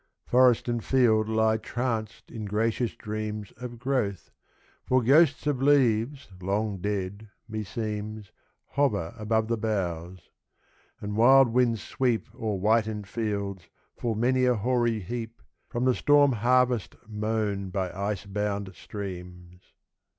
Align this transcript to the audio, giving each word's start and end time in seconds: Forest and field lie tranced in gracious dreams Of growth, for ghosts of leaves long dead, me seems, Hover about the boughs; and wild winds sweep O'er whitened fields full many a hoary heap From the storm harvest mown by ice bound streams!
Forest 0.25 0.67
and 0.67 0.83
field 0.83 1.29
lie 1.29 1.57
tranced 1.57 2.31
in 2.31 2.45
gracious 2.45 2.95
dreams 2.95 3.53
Of 3.57 3.77
growth, 3.77 4.31
for 4.83 5.03
ghosts 5.03 5.45
of 5.45 5.61
leaves 5.61 6.27
long 6.41 6.79
dead, 6.79 7.29
me 7.47 7.63
seems, 7.63 8.31
Hover 8.69 9.13
about 9.15 9.47
the 9.47 9.59
boughs; 9.59 10.31
and 11.01 11.15
wild 11.15 11.49
winds 11.49 11.83
sweep 11.83 12.27
O'er 12.33 12.57
whitened 12.57 13.07
fields 13.07 13.69
full 13.95 14.15
many 14.15 14.45
a 14.45 14.55
hoary 14.55 15.01
heap 15.01 15.39
From 15.69 15.85
the 15.85 15.93
storm 15.93 16.31
harvest 16.31 16.95
mown 17.07 17.69
by 17.69 17.91
ice 17.93 18.25
bound 18.25 18.73
streams! 18.73 19.61